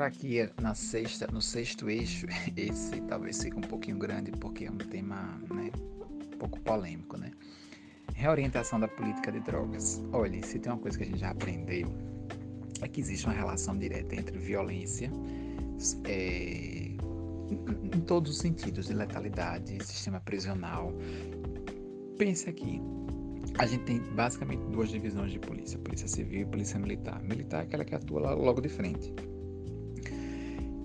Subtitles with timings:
[0.00, 2.26] entrar aqui na sexta, no sexto eixo,
[2.56, 5.70] esse talvez fique um pouquinho grande porque é um tema né,
[6.32, 7.30] um pouco polêmico, né?
[8.14, 10.02] Reorientação da política de drogas.
[10.12, 11.92] Olha, se tem uma coisa que a gente já aprendeu,
[12.80, 15.10] é que existe uma relação direta entre violência,
[16.04, 16.92] é,
[17.50, 20.94] em todos os sentidos, de letalidade, sistema prisional.
[22.16, 22.80] Pense aqui,
[23.58, 27.22] a gente tem basicamente duas divisões de polícia: polícia civil e polícia militar.
[27.22, 29.12] Militar é aquela que atua logo de frente.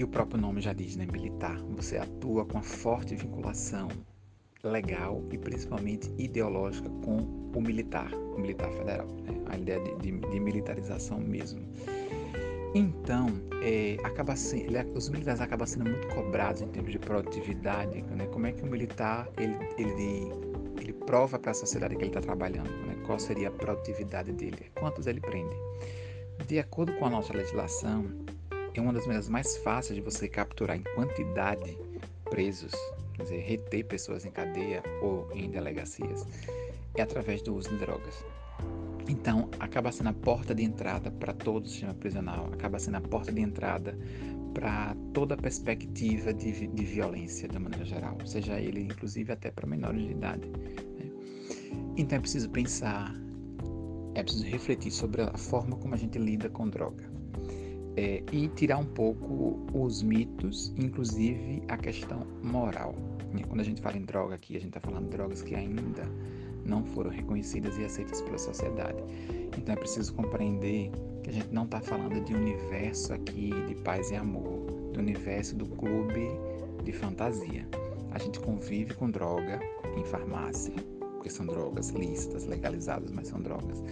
[0.00, 1.04] E o próprio nome já diz, né?
[1.04, 1.58] Militar.
[1.76, 3.88] Você atua com a forte vinculação
[4.64, 7.18] legal e principalmente ideológica com
[7.54, 9.34] o militar, o militar federal, né?
[9.50, 11.60] a ideia de, de, de, militarização mesmo.
[12.74, 13.26] Então,
[13.62, 18.26] é, acaba sendo, ele, os militares acabam sendo muito cobrados em termos de produtividade, né?
[18.28, 20.32] Como é que o militar ele, ele,
[20.80, 22.96] ele prova para a sociedade que ele está trabalhando, né?
[23.04, 24.72] Qual seria a produtividade dele?
[24.76, 25.54] Quantos ele prende?
[26.46, 28.06] De acordo com a nossa legislação,
[28.74, 31.76] é uma das maneiras mais fáceis de você capturar em quantidade
[32.30, 32.72] presos
[33.20, 36.26] quer dizer, reter pessoas em cadeia ou em delegacias,
[36.94, 38.24] é através do uso de drogas.
[39.08, 43.00] Então, acaba sendo a porta de entrada para todo o sistema prisional, acaba sendo a
[43.00, 43.96] porta de entrada
[44.54, 49.66] para toda a perspectiva de, de violência, de maneira geral, seja ele inclusive até para
[49.66, 50.48] menores de idade.
[50.48, 51.10] Né?
[51.96, 53.14] Então, é preciso pensar,
[54.14, 57.09] é preciso refletir sobre a forma como a gente lida com droga
[57.96, 62.94] é, e tirar um pouco os mitos, inclusive a questão moral.
[63.36, 65.54] E quando a gente fala em droga aqui, a gente está falando de drogas que
[65.54, 66.02] ainda
[66.64, 69.02] não foram reconhecidas e aceitas pela sociedade.
[69.56, 70.90] Então é preciso compreender
[71.22, 75.56] que a gente não está falando de universo aqui de paz e amor, do universo
[75.56, 76.28] do clube
[76.84, 77.66] de fantasia.
[78.12, 79.60] A gente convive com droga
[79.96, 80.74] em farmácia,
[81.14, 83.82] porque são drogas lícitas, legalizadas, mas são drogas.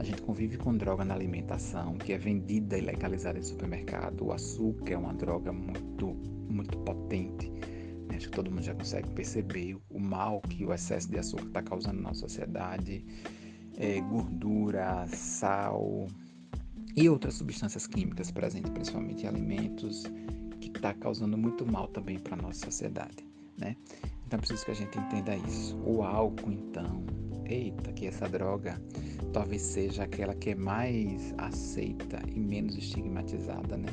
[0.00, 4.24] A gente convive com droga na alimentação, que é vendida e legalizada em supermercado.
[4.24, 6.16] O açúcar é uma droga muito,
[6.48, 7.50] muito potente.
[8.08, 8.16] Né?
[8.16, 11.62] Acho que todo mundo já consegue perceber o mal que o excesso de açúcar está
[11.62, 13.04] causando na sociedade.
[13.76, 16.06] É, gordura, sal
[16.96, 20.04] e outras substâncias químicas presentes principalmente em alimentos,
[20.62, 23.22] que está causando muito mal também para a nossa sociedade.
[23.58, 23.76] Né?
[24.26, 25.76] Então é preciso que a gente entenda isso.
[25.84, 27.04] O álcool, então,
[27.52, 28.80] eita, que essa droga
[29.32, 33.88] talvez seja aquela que é mais aceita e menos estigmatizada, né?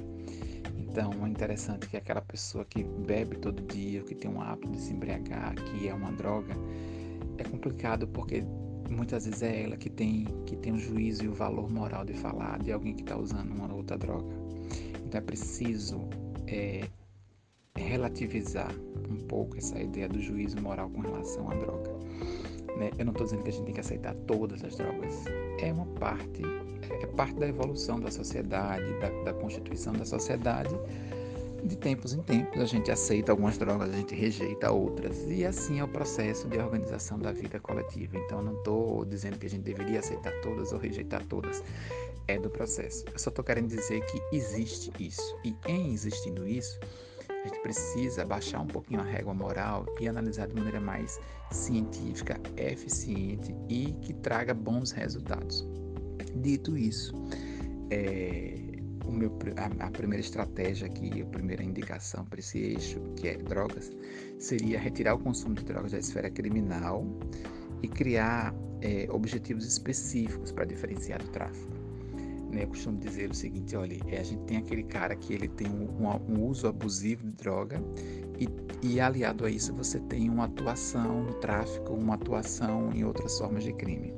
[0.78, 4.82] Então é interessante que aquela pessoa que bebe todo dia, que tem um hábito de
[4.82, 6.56] se embriagar, que é uma droga,
[7.38, 8.44] é complicado porque
[8.90, 12.14] muitas vezes é ela que tem que tem o juízo e o valor moral de
[12.14, 14.34] falar de alguém que está usando uma outra droga.
[15.06, 16.08] Então é preciso
[16.48, 16.88] é,
[17.76, 18.74] relativizar
[19.10, 21.92] um pouco essa ideia do juízo moral com relação à droga.
[22.76, 22.92] Né?
[22.98, 25.24] Eu não estou dizendo que a gente tem que aceitar todas as drogas.
[25.60, 26.42] É uma parte,
[27.02, 30.76] é parte da evolução da sociedade, da, da constituição da sociedade.
[31.64, 35.26] De tempos em tempos a gente aceita algumas drogas, a gente rejeita outras.
[35.28, 38.18] E assim é o processo de organização da vida coletiva.
[38.18, 41.64] Então não estou dizendo que a gente deveria aceitar todas ou rejeitar todas.
[42.28, 43.06] É do processo.
[43.12, 45.36] Eu só estou querendo dizer que existe isso.
[45.44, 46.80] E em existindo isso,
[47.44, 51.20] a gente precisa baixar um pouquinho a régua moral e analisar de maneira mais
[51.52, 55.66] científica, eficiente e que traga bons resultados.
[56.36, 57.14] Dito isso,
[57.90, 58.58] é,
[59.06, 63.92] meu, a, a, primeira estratégia aqui, a primeira indicação para esse eixo, que é drogas,
[64.40, 67.06] seria retirar o consumo de drogas da esfera criminal
[67.82, 71.77] e criar é, objetivos específicos para diferenciar do tráfico
[72.52, 75.48] né, eu costumo dizer o seguinte, olha, é, a gente tem aquele cara que ele
[75.48, 77.82] tem um, um, uso abusivo de droga
[78.40, 78.48] e,
[78.82, 83.64] e, aliado a isso você tem uma atuação no tráfico, uma atuação em outras formas
[83.64, 84.14] de crime.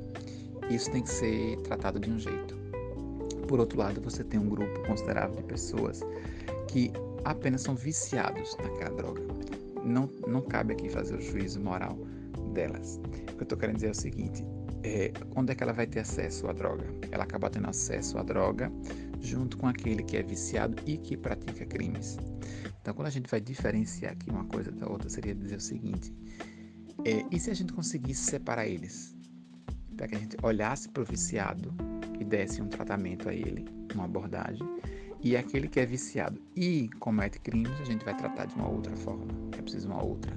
[0.68, 2.56] Isso tem que ser tratado de um jeito.
[3.48, 6.00] Por outro lado, você tem um grupo considerável de pessoas
[6.68, 6.92] que
[7.24, 9.22] apenas são viciados naquela droga.
[9.84, 11.98] Não, não cabe aqui fazer o juízo moral
[12.52, 13.00] delas.
[13.32, 14.44] O que eu estou querendo dizer é o seguinte:
[14.82, 16.84] é, é que ela vai ter acesso à droga?
[17.10, 18.70] Ela acaba tendo acesso à droga
[19.20, 22.16] junto com aquele que é viciado e que pratica crimes.
[22.80, 26.14] Então, quando a gente vai diferenciar aqui uma coisa da outra, seria dizer o seguinte:
[27.04, 29.14] é, e se a gente conseguisse separar eles?
[29.96, 31.74] Para que a gente olhasse para o viciado
[32.18, 34.66] e desse um tratamento a ele, uma abordagem,
[35.22, 38.96] e aquele que é viciado e comete crimes, a gente vai tratar de uma outra
[38.96, 39.26] forma.
[39.58, 40.32] É preciso uma outra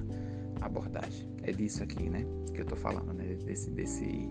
[0.59, 1.29] abordagem.
[1.43, 4.29] É disso aqui, né, que eu estou falando, né, desse, desse,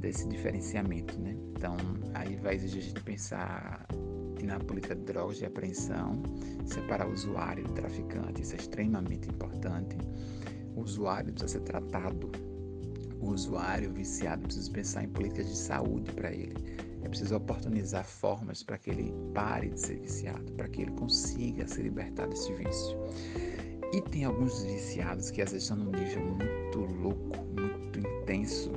[0.00, 1.36] desse diferenciamento, né.
[1.56, 1.76] Então,
[2.14, 3.86] aí vai exigir a gente pensar
[4.42, 6.22] na política de drogas de apreensão,
[6.64, 9.96] separar o usuário do traficante, isso é extremamente importante.
[10.74, 12.30] O usuário precisa ser tratado,
[13.20, 16.54] o usuário viciado precisa pensar em políticas de saúde para ele.
[17.02, 21.66] É preciso oportunizar formas para que ele pare de ser viciado, para que ele consiga
[21.66, 22.98] se libertar desse vício.
[23.92, 28.72] E tem alguns viciados que às vezes estão num nível muito louco, muito intenso,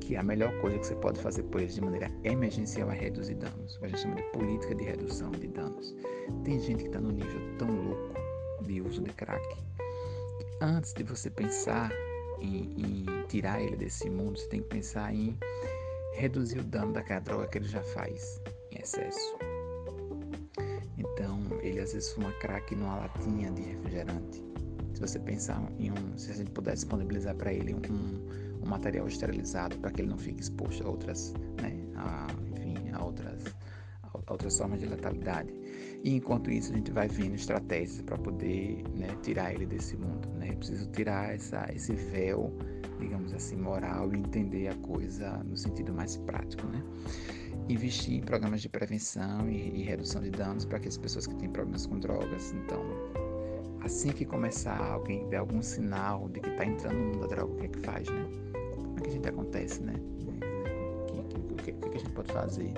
[0.00, 3.34] que a melhor coisa que você pode fazer por eles de maneira emergencial é reduzir
[3.34, 3.78] danos.
[3.82, 5.94] A gente chama de política de redução de danos.
[6.44, 8.14] Tem gente que está num nível tão louco
[8.62, 11.90] de uso de crack que antes de você pensar
[12.40, 15.36] em, em tirar ele desse mundo, você tem que pensar em
[16.12, 18.40] reduzir o dano daquela droga que ele já faz
[18.70, 19.36] em excesso.
[21.86, 24.42] Às vezes fuma crack numa latinha de refrigerante.
[24.92, 29.06] Se você pensar em um, se a gente pudesse disponibilizar para ele um, um, material
[29.06, 33.40] esterilizado para que ele não fique exposto a outras, né, a, enfim, a outras,
[34.02, 35.54] a outras formas de letalidade.
[36.02, 40.26] E enquanto isso, a gente vai vendo estratégias para poder né, tirar ele desse mundo.
[40.40, 40.56] Né?
[40.56, 42.52] preciso tirar essa, esse véu,
[42.98, 46.66] digamos assim, moral e entender a coisa no sentido mais prático.
[46.66, 46.82] Né?
[47.68, 51.34] Investir em programas de prevenção e, e redução de danos para que as pessoas que
[51.34, 52.82] têm problemas com drogas, então,
[53.82, 57.52] assim que começar alguém ver algum sinal de que está entrando no mundo da droga,
[57.52, 58.26] o que é que faz, né?
[58.74, 59.94] Como é que a gente acontece, né?
[61.50, 62.72] O que, que, que a gente pode fazer?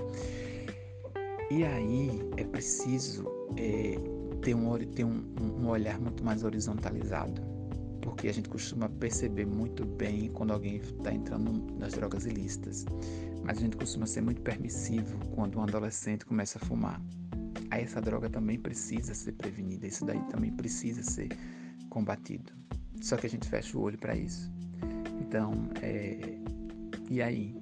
[1.50, 3.26] E aí é preciso
[3.56, 3.96] é,
[4.43, 7.43] ter, um, ter um, um olhar muito mais horizontalizado,
[8.08, 12.87] porque a gente costuma perceber muito bem quando alguém está entrando nas drogas ilícitas,
[13.44, 17.00] mas a gente costuma ser muito permissivo quando um adolescente começa a fumar.
[17.70, 21.28] Aí essa droga também precisa ser prevenida, isso daí também precisa ser
[21.90, 22.50] combatido.
[23.02, 24.50] Só que a gente fecha o olho para isso.
[25.20, 25.52] Então,
[25.82, 26.38] é,
[27.11, 27.61] e aí?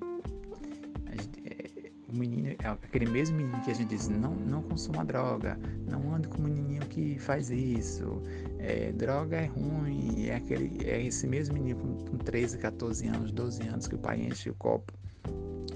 [2.08, 5.58] o menino, é aquele mesmo menino que a gente diz, não, não consuma droga,
[5.88, 8.22] não ande com o menininho que faz isso,
[8.58, 13.32] é, droga é ruim, é, aquele, é esse mesmo menino com, com 13, 14 anos,
[13.32, 14.93] 12 anos que o pai enche o copo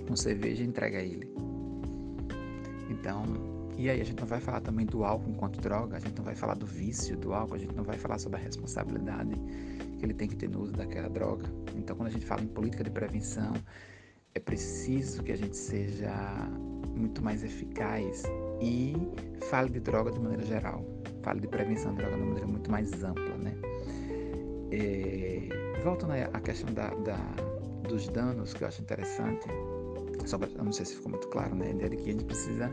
[0.07, 1.33] com cerveja e entrega a ele.
[2.91, 3.25] Então,
[3.79, 6.25] e aí a gente não vai falar também do álcool enquanto droga, a gente não
[6.25, 9.35] vai falar do vício do álcool, a gente não vai falar sobre a responsabilidade
[9.99, 11.47] que ele tem que ter no uso daquela droga.
[11.77, 13.55] Então, quando a gente fala em política de prevenção,
[14.35, 16.13] é preciso que a gente seja
[16.95, 18.25] muito mais eficaz
[18.61, 18.95] e
[19.49, 20.85] fale de droga de maneira geral,
[21.23, 23.55] fale de prevenção de droga de maneira muito mais ampla, né?
[24.73, 27.17] É, voltando à questão da, da,
[27.89, 29.47] dos danos, que eu acho interessante,
[30.27, 31.69] só pra, não sei se ficou muito claro, né?
[31.69, 32.73] A ideia de que a gente precisa.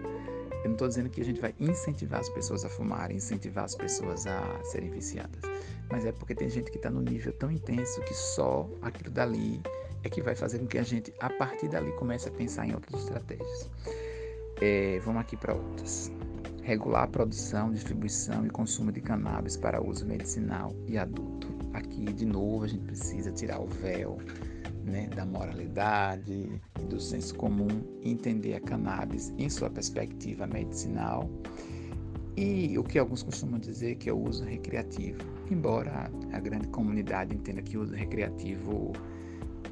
[0.63, 3.75] Eu não estou dizendo que a gente vai incentivar as pessoas a fumarem, incentivar as
[3.75, 5.41] pessoas a serem viciadas,
[5.89, 9.61] mas é porque tem gente que está no nível tão intenso que só aquilo dali
[10.03, 12.73] é que vai fazer com que a gente, a partir dali, comece a pensar em
[12.73, 13.69] outras estratégias.
[14.61, 16.11] É, vamos aqui para outras.
[16.67, 21.47] Regular a produção, distribuição e consumo de cannabis para uso medicinal e adulto.
[21.71, 24.17] Aqui, de novo, a gente precisa tirar o véu
[24.83, 27.69] né, da moralidade do senso comum
[28.03, 31.29] entender a cannabis em sua perspectiva medicinal
[32.35, 35.19] e o que alguns costumam dizer que é o uso recreativo,
[35.49, 38.91] embora a grande comunidade entenda que o uso recreativo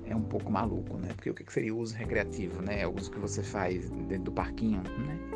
[0.06, 1.10] é um pouco maluco, né?
[1.14, 2.84] Porque o que seria o uso recreativo, né?
[2.84, 5.35] É o uso que você faz dentro do parquinho, né?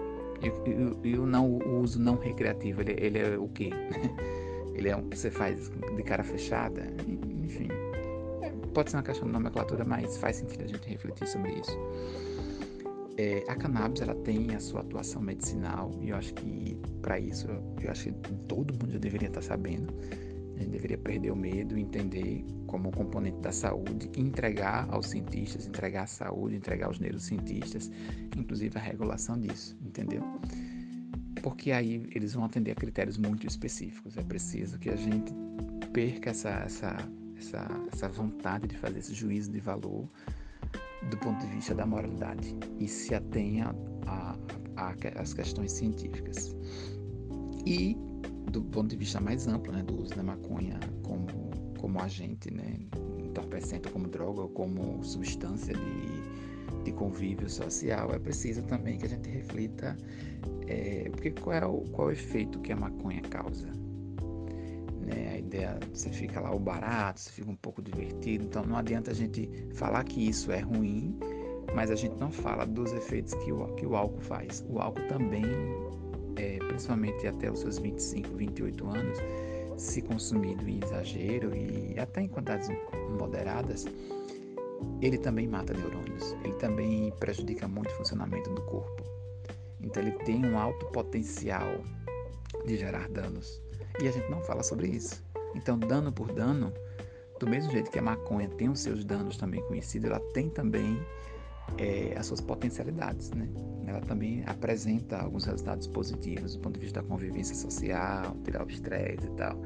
[1.04, 3.70] E, o, não, o uso não recreativo, ele, ele é o quê?
[4.74, 6.88] ele é um que você faz de cara fechada,
[7.44, 7.68] enfim.
[8.42, 11.78] É, pode ser uma questão de nomenclatura, mas faz sentido a gente refletir sobre isso.
[13.18, 17.50] É, a cannabis ela tem a sua atuação medicinal e eu acho que para isso
[17.82, 19.94] eu acho que todo mundo já deveria estar sabendo
[20.60, 26.04] a gente deveria perder o medo, entender como componente da saúde, entregar aos cientistas, entregar
[26.04, 27.90] a saúde, entregar aos neurocientistas,
[28.38, 30.22] inclusive a regulação disso, entendeu?
[31.42, 34.18] Porque aí eles vão atender a critérios muito específicos.
[34.18, 35.34] É preciso que a gente
[35.94, 36.98] perca essa, essa,
[37.38, 40.10] essa, essa vontade de fazer esse juízo de valor
[41.10, 43.74] do ponto de vista da moralidade e se atenha
[45.16, 46.54] às questões científicas.
[47.66, 47.98] E
[48.50, 51.28] do ponto de vista mais amplo, né, do uso da maconha como,
[51.80, 52.80] como agente, né,
[53.20, 59.10] entorpecente, como droga ou como substância de, de convívio social, é preciso também que a
[59.10, 59.98] gente reflita
[60.68, 63.68] é, porque qual é, o, qual é o efeito que a maconha causa.
[65.02, 65.32] Né?
[65.34, 69.12] A ideia, você fica lá o barato, você fica um pouco divertido, então não adianta
[69.12, 71.18] a gente falar que isso é ruim,
[71.74, 74.64] mas a gente não fala dos efeitos que o, que o álcool faz.
[74.70, 75.44] O álcool também
[76.40, 79.18] é, principalmente até os seus 25, 28 anos,
[79.78, 82.70] se consumido em exagero e até em quantidades
[83.20, 83.86] moderadas,
[85.02, 89.04] ele também mata neurônios, ele também prejudica muito o funcionamento do corpo.
[89.82, 91.68] Então ele tem um alto potencial
[92.66, 93.62] de gerar danos.
[94.02, 95.24] E a gente não fala sobre isso.
[95.56, 96.72] Então, dano por dano,
[97.40, 101.02] do mesmo jeito que a maconha tem os seus danos também conhecidos, ela tem também
[101.78, 103.48] é, as suas potencialidades, né?
[103.88, 108.70] Ela também apresenta alguns resultados positivos do ponto de vista da convivência social, tirar o
[108.70, 109.60] estresse e tal.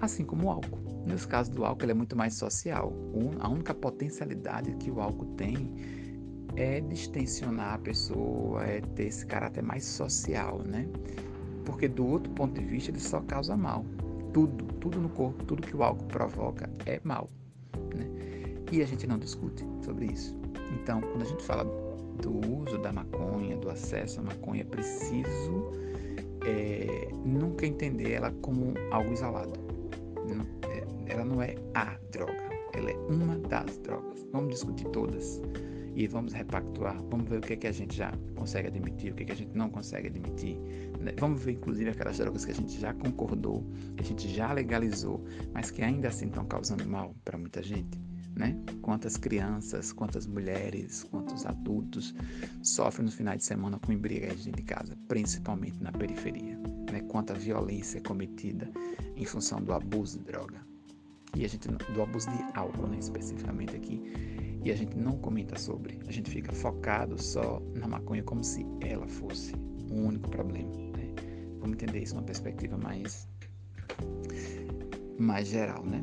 [0.00, 0.78] Assim como o álcool.
[1.06, 2.92] Nesse caso do álcool, ele é muito mais social.
[3.38, 5.72] A única potencialidade que o álcool tem
[6.56, 10.88] é distensionar a pessoa, é ter esse caráter mais social, né?
[11.64, 13.84] Porque do outro ponto de vista, ele só causa mal.
[14.32, 17.30] Tudo, tudo no corpo, tudo que o álcool provoca é mal.
[17.94, 18.06] Né?
[18.72, 20.39] E a gente não discute sobre isso.
[20.70, 21.64] Então, quando a gente fala
[22.22, 25.72] do uso da maconha, do acesso à maconha, é preciso
[26.46, 29.52] é, nunca entender ela como algo isolado.
[30.68, 34.26] É, ela não é a droga, ela é uma das drogas.
[34.32, 35.40] Vamos discutir todas
[35.94, 39.14] e vamos repactuar, vamos ver o que, é que a gente já consegue admitir, o
[39.14, 40.56] que, é que a gente não consegue admitir.
[41.00, 41.12] Né?
[41.18, 43.64] Vamos ver, inclusive, aquelas drogas que a gente já concordou,
[43.96, 45.22] que a gente já legalizou,
[45.52, 47.98] mas que ainda assim estão causando mal para muita gente.
[48.40, 48.56] Né?
[48.80, 52.14] Quantas crianças, quantas mulheres, quantos adultos
[52.62, 56.58] sofrem no final de semana com embriaguez dentro de casa, principalmente na periferia.
[56.90, 57.02] Né?
[57.02, 58.70] Quanta violência é cometida
[59.14, 60.58] em função do abuso de droga.
[61.36, 64.00] E a gente, do abuso de álcool, né, especificamente aqui
[64.64, 65.98] e a gente não comenta sobre.
[66.08, 69.54] A gente fica focado só na maconha como se ela fosse
[69.90, 70.70] o único problema.
[70.96, 71.14] Né?
[71.58, 73.28] Vamos entender isso numa perspectiva mais,
[75.18, 76.02] mais geral, né?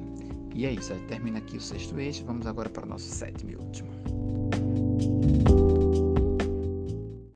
[0.58, 2.26] E é isso, termina aqui o sexto eixo.
[2.26, 4.17] Vamos agora para o nosso sétimo e último.